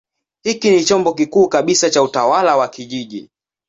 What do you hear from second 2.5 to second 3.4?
wa kijiji.